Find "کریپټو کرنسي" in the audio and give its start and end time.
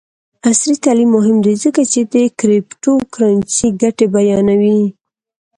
2.39-3.67